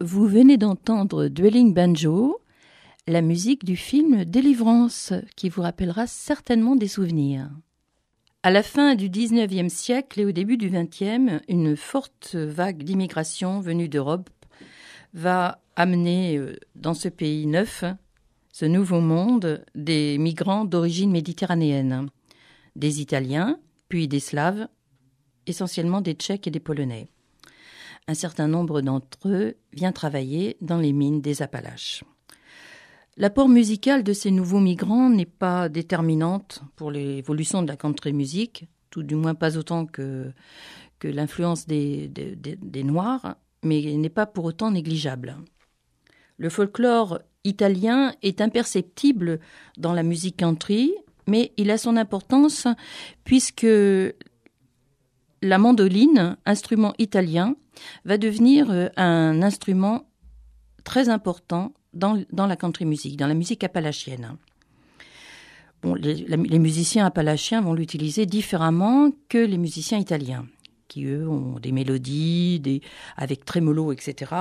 Vous 0.00 0.26
venez 0.26 0.56
d'entendre 0.56 1.28
Dwelling 1.28 1.74
Banjo, 1.74 2.40
la 3.06 3.20
musique 3.20 3.64
du 3.64 3.76
film 3.76 4.24
Délivrance, 4.24 5.12
qui 5.36 5.48
vous 5.48 5.60
rappellera 5.60 6.06
certainement 6.06 6.76
des 6.76 6.88
souvenirs. 6.88 7.50
À 8.42 8.50
la 8.50 8.62
fin 8.62 8.94
du 8.94 9.10
XIXe 9.10 9.70
siècle 9.70 10.20
et 10.20 10.24
au 10.24 10.32
début 10.32 10.56
du 10.56 10.70
XXe, 10.70 11.42
une 11.48 11.76
forte 11.76 12.36
vague 12.36 12.84
d'immigration 12.84 13.60
venue 13.60 13.88
d'Europe 13.88 14.30
va 15.12 15.60
amener 15.76 16.38
euh, 16.38 16.56
dans 16.74 16.94
ce 16.94 17.08
pays 17.08 17.46
neuf, 17.46 17.84
ce 18.52 18.64
nouveau 18.64 19.00
monde, 19.00 19.64
des 19.74 20.18
migrants 20.18 20.64
d'origine 20.64 21.10
méditerranéenne, 21.10 22.08
des 22.76 23.00
Italiens, 23.00 23.58
puis 23.88 24.08
des 24.08 24.20
Slaves, 24.20 24.68
essentiellement 25.46 26.00
des 26.00 26.14
Tchèques 26.14 26.46
et 26.46 26.50
des 26.50 26.60
Polonais 26.60 27.08
un 28.08 28.14
certain 28.14 28.48
nombre 28.48 28.80
d'entre 28.80 29.28
eux 29.28 29.54
vient 29.72 29.92
travailler 29.92 30.56
dans 30.62 30.78
les 30.78 30.92
mines 30.92 31.20
des 31.20 31.42
Appalaches. 31.42 32.02
L'apport 33.18 33.48
musical 33.48 34.02
de 34.02 34.12
ces 34.12 34.30
nouveaux 34.30 34.60
migrants 34.60 35.10
n'est 35.10 35.26
pas 35.26 35.68
déterminante 35.68 36.62
pour 36.74 36.90
l'évolution 36.90 37.62
de 37.62 37.68
la 37.68 37.76
country 37.76 38.12
music, 38.12 38.66
tout 38.90 39.02
du 39.02 39.14
moins 39.14 39.34
pas 39.34 39.58
autant 39.58 39.84
que, 39.86 40.32
l'influence 41.02 41.66
des, 41.66 42.08
des, 42.08 42.34
des, 42.34 42.82
Noirs, 42.82 43.36
mais 43.62 43.82
n'est 43.82 44.08
pas 44.08 44.26
pour 44.26 44.46
autant 44.46 44.70
négligeable. 44.70 45.36
Le 46.38 46.48
folklore 46.48 47.20
italien 47.44 48.14
est 48.22 48.40
imperceptible 48.40 49.40
dans 49.76 49.92
la 49.92 50.02
musique 50.02 50.36
country, 50.36 50.94
mais 51.26 51.52
il 51.56 51.70
a 51.70 51.78
son 51.78 51.96
importance 51.96 52.66
puisque 53.24 53.66
la 55.42 55.58
mandoline, 55.58 56.36
instrument 56.46 56.94
italien, 56.98 57.54
va 58.04 58.18
devenir 58.18 58.70
euh, 58.70 58.88
un 58.96 59.42
instrument 59.42 60.08
très 60.84 61.08
important 61.08 61.72
dans, 61.92 62.24
la 62.32 62.56
country 62.56 62.84
music, 62.84 63.16
dans 63.16 63.26
la 63.26 63.34
musique 63.34 63.64
appalachienne. 63.64 64.36
Les, 65.84 66.58
musiciens 66.58 67.06
appalachiens 67.06 67.60
vont 67.60 67.74
l'utiliser 67.74 68.26
différemment 68.26 69.10
que 69.28 69.38
les 69.38 69.58
musiciens 69.58 69.98
italiens, 69.98 70.46
qui 70.88 71.04
eux 71.04 71.28
ont 71.28 71.58
des 71.60 71.72
mélodies, 71.72 72.82
avec 73.16 73.44
trémolo, 73.44 73.92
etc., 73.92 74.32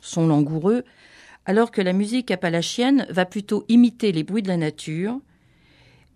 sont 0.00 0.26
langoureux, 0.26 0.84
alors 1.46 1.70
que 1.70 1.80
la 1.80 1.92
musique 1.92 2.30
appalachienne 2.30 3.06
va 3.08 3.24
plutôt 3.24 3.64
imiter 3.68 4.12
les 4.12 4.24
bruits 4.24 4.42
de 4.42 4.48
la 4.48 4.56
nature 4.56 5.18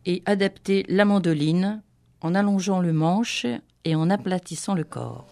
et 0.04 0.22
adapter 0.26 0.84
la 0.88 1.04
mandoline 1.04 1.82
en 2.20 2.34
allongeant 2.34 2.80
le 2.80 2.92
manche 2.92 3.46
et 3.84 3.94
en 3.94 4.10
aplatissant 4.10 4.74
le 4.74 4.84
corps. 4.84 5.26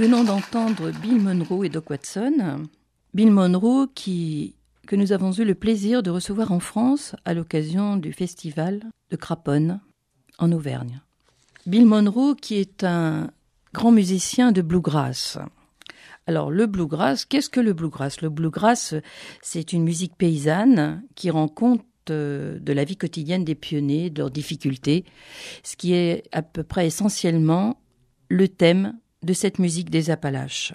D'entendre 0.00 0.90
Bill 0.90 1.20
Monroe 1.20 1.64
et 1.64 1.68
Doc 1.68 1.88
Watson. 1.90 2.66
Bill 3.14 3.30
Monroe 3.30 3.86
que 3.94 4.96
nous 4.96 5.12
avons 5.12 5.30
eu 5.30 5.44
le 5.44 5.54
plaisir 5.54 6.02
de 6.02 6.10
recevoir 6.10 6.50
en 6.50 6.58
France 6.58 7.14
à 7.24 7.32
l'occasion 7.32 7.96
du 7.96 8.12
festival 8.12 8.80
de 9.10 9.16
Craponne 9.16 9.80
en 10.38 10.50
Auvergne. 10.50 11.00
Bill 11.66 11.86
Monroe 11.86 12.34
qui 12.34 12.56
est 12.56 12.82
un 12.82 13.30
grand 13.72 13.92
musicien 13.92 14.50
de 14.50 14.62
bluegrass. 14.62 15.38
Alors 16.26 16.50
le 16.50 16.66
bluegrass, 16.66 17.24
qu'est-ce 17.24 17.48
que 17.48 17.60
le 17.60 17.72
bluegrass? 17.72 18.20
Le 18.20 18.30
bluegrass, 18.30 18.94
c'est 19.42 19.72
une 19.72 19.84
musique 19.84 20.16
paysanne 20.16 21.04
qui 21.14 21.30
rend 21.30 21.48
compte 21.48 21.84
euh, 22.10 22.58
de 22.58 22.72
la 22.72 22.84
vie 22.84 22.96
quotidienne 22.96 23.44
des 23.44 23.54
pionniers, 23.54 24.10
de 24.10 24.18
leurs 24.18 24.32
difficultés, 24.32 25.04
ce 25.62 25.76
qui 25.76 25.94
est 25.94 26.24
à 26.32 26.42
peu 26.42 26.64
près 26.64 26.88
essentiellement 26.88 27.78
le 28.28 28.48
thème 28.48 28.94
de 29.24 29.32
cette 29.32 29.58
musique 29.58 29.90
des 29.90 30.10
Appalaches. 30.10 30.74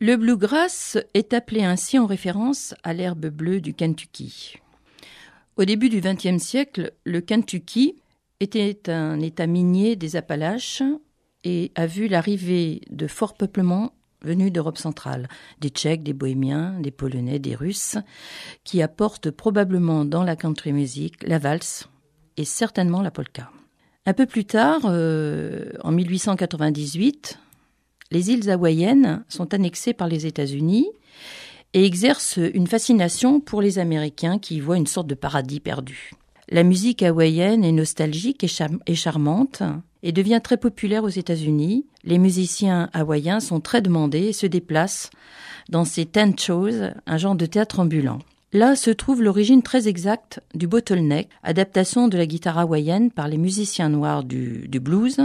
Le 0.00 0.16
bluegrass 0.16 0.98
est 1.14 1.32
appelé 1.32 1.62
ainsi 1.62 1.98
en 1.98 2.06
référence 2.06 2.74
à 2.82 2.92
l'herbe 2.92 3.26
bleue 3.26 3.60
du 3.60 3.74
Kentucky. 3.74 4.56
Au 5.56 5.64
début 5.64 5.88
du 5.88 6.00
XXe 6.00 6.42
siècle, 6.42 6.92
le 7.04 7.20
Kentucky 7.20 7.96
était 8.40 8.90
un 8.90 9.20
état 9.20 9.46
minier 9.46 9.96
des 9.96 10.16
Appalaches 10.16 10.82
et 11.44 11.72
a 11.74 11.86
vu 11.86 12.08
l'arrivée 12.08 12.80
de 12.90 13.06
forts 13.06 13.34
peuplements 13.34 13.92
venus 14.22 14.52
d'Europe 14.52 14.78
centrale, 14.78 15.28
des 15.60 15.68
Tchèques, 15.68 16.02
des 16.02 16.12
Bohémiens, 16.12 16.80
des 16.80 16.90
Polonais, 16.90 17.38
des 17.38 17.54
Russes, 17.54 17.98
qui 18.64 18.82
apportent 18.82 19.30
probablement 19.30 20.04
dans 20.04 20.24
la 20.24 20.36
country 20.36 20.72
music 20.72 21.14
la 21.22 21.38
valse 21.38 21.88
et 22.36 22.44
certainement 22.44 23.02
la 23.02 23.10
polka. 23.10 23.50
Un 24.06 24.12
peu 24.12 24.26
plus 24.26 24.44
tard, 24.44 24.82
euh, 24.84 25.72
en 25.82 25.92
1898, 25.92 27.38
les 28.14 28.30
îles 28.30 28.48
hawaïennes 28.48 29.24
sont 29.28 29.52
annexées 29.52 29.92
par 29.92 30.08
les 30.08 30.24
États-Unis 30.24 30.86
et 31.74 31.84
exercent 31.84 32.38
une 32.54 32.68
fascination 32.68 33.40
pour 33.40 33.60
les 33.60 33.80
Américains 33.80 34.38
qui 34.38 34.56
y 34.56 34.60
voient 34.60 34.76
une 34.76 34.86
sorte 34.86 35.08
de 35.08 35.16
paradis 35.16 35.58
perdu. 35.58 36.12
La 36.48 36.62
musique 36.62 37.02
hawaïenne 37.02 37.64
est 37.64 37.72
nostalgique 37.72 38.44
et, 38.44 38.94
charmante 38.94 39.62
et 40.04 40.12
devient 40.12 40.40
très 40.42 40.56
populaire 40.56 41.02
aux 41.02 41.08
États-Unis. 41.08 41.86
Les 42.04 42.18
musiciens 42.18 42.88
hawaïens 42.92 43.40
sont 43.40 43.60
très 43.60 43.82
demandés 43.82 44.28
et 44.28 44.32
se 44.32 44.46
déplacent 44.46 45.10
dans 45.68 45.84
ces 45.84 46.06
tent 46.06 46.38
shows, 46.38 46.92
un 47.06 47.18
genre 47.18 47.34
de 47.34 47.46
théâtre 47.46 47.80
ambulant. 47.80 48.20
Là 48.52 48.76
se 48.76 48.90
trouve 48.90 49.22
l'origine 49.22 49.62
très 49.62 49.88
exacte 49.88 50.40
du 50.54 50.68
bottleneck, 50.68 51.28
adaptation 51.42 52.06
de 52.06 52.16
la 52.16 52.26
guitare 52.26 52.58
hawaïenne 52.58 53.10
par 53.10 53.26
les 53.26 53.38
musiciens 53.38 53.88
noirs 53.88 54.22
du 54.22 54.68
blues, 54.80 55.18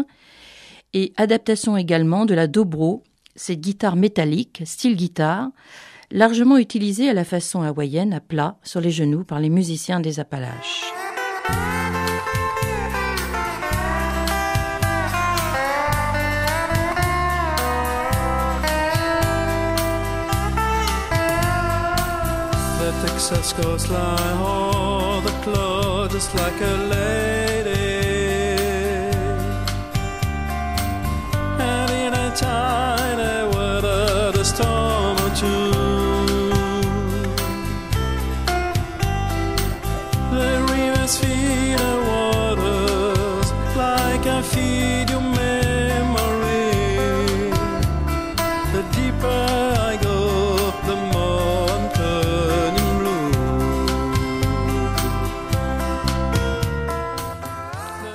et 0.94 1.14
adaptation 1.18 1.78
également 1.78 2.26
de 2.26 2.34
la 2.34 2.48
dobro, 2.48 3.04
cette 3.36 3.62
guitare 3.62 3.96
métallique, 3.96 4.64
style 4.66 4.96
guitare, 4.96 5.50
largement 6.12 6.58
utilisée 6.58 7.10
à 7.10 7.14
la 7.14 7.24
façon 7.24 7.62
hawaïenne 7.62 8.14
à 8.14 8.20
plat 8.20 8.58
sur 8.64 8.82
les 8.82 8.92
genoux 8.92 9.24
par 9.24 9.40
les 9.40 9.50
musiciens 9.50 10.00
des 10.00 10.20
Appalaches. 10.20 10.92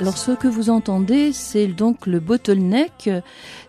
Alors 0.05 0.19
ce 0.19 0.33
que 0.33 0.49
vous 0.49 0.69
entendez, 0.69 1.33
c'est 1.33 1.67
donc 1.67 2.07
le 2.07 2.21
bottleneck, 2.21 3.09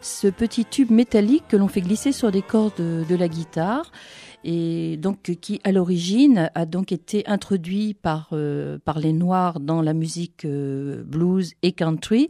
ce 0.05 0.27
petit 0.27 0.65
tube 0.65 0.91
métallique 0.91 1.47
que 1.47 1.57
l'on 1.57 1.67
fait 1.67 1.81
glisser 1.81 2.11
sur 2.11 2.31
des 2.31 2.43
cordes 2.43 2.75
de, 2.77 3.15
la 3.15 3.27
guitare 3.27 3.91
et 4.43 4.97
donc 4.97 5.23
qui 5.41 5.59
à 5.63 5.71
l'origine 5.71 6.51
a 6.53 6.65
donc 6.67 6.91
été 6.91 7.25
introduit 7.27 7.95
par 7.95 8.29
euh, 8.31 8.77
les 8.97 9.13
noirs 9.13 9.59
dans 9.59 9.81
la 9.81 9.93
musique 9.93 10.45
euh, 10.45 11.03
blues 11.03 11.53
et 11.63 11.71
country 11.71 12.29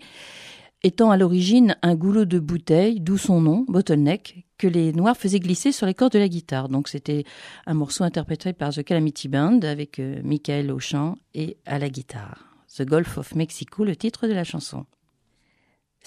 étant 0.84 1.12
à 1.12 1.18
l'origine 1.18 1.76
un 1.82 1.96
goulot 1.96 2.26
de 2.26 2.40
bouteille, 2.40 3.02
d'où 3.02 3.18
son 3.18 3.42
nom, 3.42 3.66
bottleneck, 3.68 4.46
que 4.58 4.68
les 4.68 4.94
Noirs 4.94 5.18
faisaient 5.18 5.40
glisser 5.40 5.72
sur 5.72 5.86
les 5.86 5.94
cordes 5.94 6.14
de 6.14 6.20
la 6.20 6.30
guitare. 6.30 6.70
Donc 6.70 6.88
c'était 6.88 7.26
un 7.66 7.74
morceau 7.74 8.04
interprété 8.06 8.54
par 8.54 8.72
The 8.72 8.84
Calamity 8.84 9.28
Band 9.28 9.60
avec 9.64 10.00
euh, 10.00 10.22
Michael 10.24 10.72
au 10.72 10.80
chant 10.80 11.18
et 11.34 11.58
à 11.66 11.80
la 11.80 11.90
guitare. 11.90 12.46
The 12.78 12.84
Gulf 12.84 13.18
of 13.18 13.36
Mexico, 13.36 13.84
le 13.84 13.96
titre 13.96 14.28
de 14.28 14.34
la 14.34 14.44
chanson. 14.44 14.86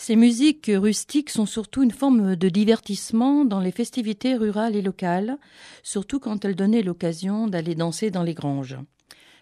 Ces 0.01 0.15
musiques 0.15 0.71
rustiques 0.73 1.29
sont 1.29 1.45
surtout 1.45 1.83
une 1.83 1.91
forme 1.91 2.37
de 2.37 2.49
divertissement 2.49 3.45
dans 3.45 3.59
les 3.59 3.73
festivités 3.73 4.37
rurales 4.37 4.77
et 4.77 4.81
locales, 4.81 5.39
surtout 5.83 6.21
quand 6.21 6.45
elles 6.45 6.55
donnaient 6.55 6.85
l'occasion 6.85 7.49
d'aller 7.49 7.75
danser 7.75 8.13
dans 8.13 8.23
les 8.23 8.33
granges. 8.33 8.79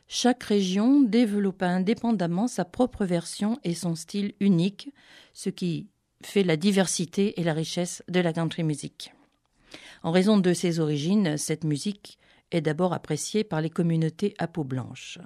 Chaque 0.09 0.43
région 0.43 1.03
développa 1.03 1.69
indépendamment 1.69 2.49
sa 2.49 2.65
propre 2.65 3.05
version 3.05 3.59
et 3.65 3.75
son 3.75 3.95
style 3.95 4.33
unique, 4.41 4.95
ce 5.35 5.51
qui 5.51 5.89
fait 6.23 6.43
la 6.43 6.57
diversité 6.57 7.39
et 7.39 7.45
la 7.45 7.53
richesse 7.53 8.03
de 8.09 8.21
la 8.21 8.33
country 8.33 8.63
music. 8.63 9.13
En 10.03 10.11
raison 10.11 10.39
de 10.39 10.55
ses 10.55 10.81
origines, 10.81 11.37
cette 11.37 11.65
musique 11.65 12.19
est 12.51 12.63
d'abord 12.63 12.95
appréciée 12.95 13.45
par 13.45 13.61
les 13.61 13.71
communautés 13.71 14.35
à 14.39 14.47
peau 14.47 14.65
blanche. 14.65 15.19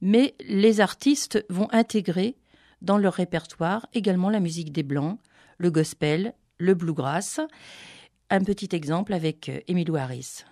Mais 0.00 0.34
les 0.40 0.80
artistes 0.80 1.44
vont 1.50 1.68
intégrer 1.72 2.36
dans 2.82 2.98
leur 2.98 3.14
répertoire 3.14 3.86
également 3.94 4.30
la 4.30 4.40
musique 4.40 4.72
des 4.72 4.82
Blancs, 4.82 5.18
le 5.58 5.70
gospel, 5.70 6.34
le 6.58 6.74
bluegrass. 6.74 7.40
Un 8.30 8.42
petit 8.42 8.74
exemple 8.74 9.12
avec 9.12 9.50
Emilio 9.68 9.96
Harris. 9.96 10.44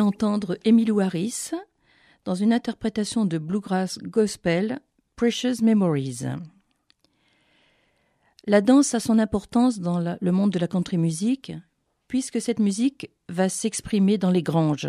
D'entendre 0.00 0.56
Emilou 0.64 1.00
Harris 1.00 1.50
dans 2.24 2.34
une 2.34 2.54
interprétation 2.54 3.26
de 3.26 3.36
bluegrass 3.36 3.98
gospel 3.98 4.80
Precious 5.14 5.62
Memories. 5.62 6.24
La 8.46 8.62
danse 8.62 8.94
a 8.94 9.00
son 9.00 9.18
importance 9.18 9.78
dans 9.78 9.98
le 10.18 10.32
monde 10.32 10.52
de 10.52 10.58
la 10.58 10.68
country 10.68 10.96
music, 10.96 11.52
puisque 12.08 12.40
cette 12.40 12.60
musique 12.60 13.10
va 13.28 13.50
s'exprimer 13.50 14.16
dans 14.16 14.30
les 14.30 14.42
granges. 14.42 14.88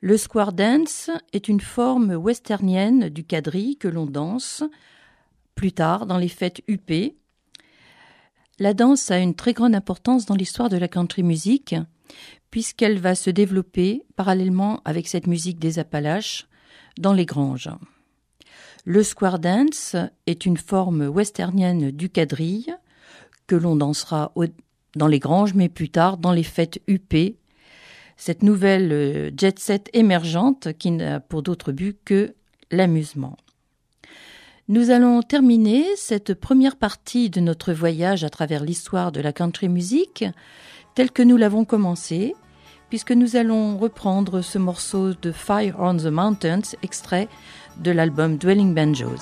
Le 0.00 0.16
square 0.16 0.52
dance 0.52 1.10
est 1.32 1.48
une 1.48 1.60
forme 1.60 2.14
westernienne 2.14 3.08
du 3.08 3.24
quadrille 3.24 3.78
que 3.78 3.88
l'on 3.88 4.06
danse 4.06 4.62
plus 5.56 5.72
tard 5.72 6.06
dans 6.06 6.18
les 6.18 6.28
fêtes 6.28 6.62
UP. 6.68 6.92
La 8.60 8.74
danse 8.74 9.10
a 9.10 9.18
une 9.18 9.34
très 9.34 9.54
grande 9.54 9.74
importance 9.74 10.24
dans 10.24 10.36
l'histoire 10.36 10.68
de 10.68 10.76
la 10.76 10.86
country 10.86 11.24
music, 11.24 11.74
puisqu'elle 12.50 12.98
va 12.98 13.14
se 13.14 13.30
développer 13.30 14.04
parallèlement 14.16 14.80
avec 14.84 15.08
cette 15.08 15.26
musique 15.26 15.58
des 15.58 15.78
Appalaches 15.78 16.46
dans 16.98 17.12
les 17.12 17.26
granges. 17.26 17.70
Le 18.84 19.02
square 19.02 19.38
dance 19.38 19.96
est 20.26 20.46
une 20.46 20.56
forme 20.56 21.08
westernienne 21.08 21.90
du 21.90 22.08
quadrille 22.08 22.74
que 23.46 23.56
l'on 23.56 23.76
dansera 23.76 24.32
dans 24.94 25.08
les 25.08 25.18
granges, 25.18 25.54
mais 25.54 25.68
plus 25.68 25.90
tard 25.90 26.16
dans 26.16 26.32
les 26.32 26.42
fêtes 26.42 26.80
UP. 26.88 27.14
Cette 28.16 28.42
nouvelle 28.42 28.92
euh, 28.92 29.30
jet 29.36 29.58
set 29.58 29.90
émergente 29.92 30.72
qui 30.78 30.90
n'a 30.90 31.20
pour 31.20 31.42
d'autre 31.42 31.72
but 31.72 31.98
que 32.04 32.34
l'amusement. 32.70 33.36
Nous 34.68 34.90
allons 34.90 35.22
terminer 35.22 35.84
cette 35.96 36.34
première 36.34 36.76
partie 36.76 37.30
de 37.30 37.40
notre 37.40 37.72
voyage 37.72 38.24
à 38.24 38.30
travers 38.30 38.64
l'histoire 38.64 39.12
de 39.12 39.20
la 39.20 39.32
country 39.32 39.68
music 39.68 40.24
telle 40.96 41.12
que 41.12 41.22
nous 41.22 41.36
l'avons 41.36 41.66
commencé, 41.66 42.34
puisque 42.88 43.12
nous 43.12 43.36
allons 43.36 43.76
reprendre 43.76 44.40
ce 44.40 44.58
morceau 44.58 45.12
de 45.12 45.30
Fire 45.30 45.76
on 45.78 45.98
the 45.98 46.06
Mountains, 46.06 46.74
extrait 46.82 47.28
de 47.76 47.90
l'album 47.90 48.38
Dwelling 48.38 48.74
Banjos. 48.74 49.20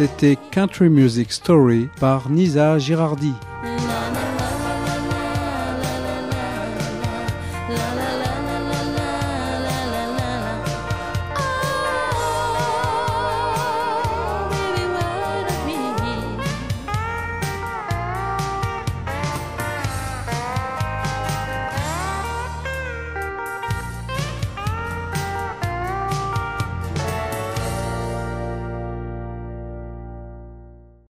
C'était 0.00 0.38
Country 0.50 0.88
Music 0.88 1.30
Story 1.30 1.90
par 2.00 2.30
Nisa 2.30 2.78
Girardi. 2.78 3.34